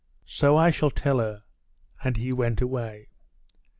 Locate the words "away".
2.59-3.09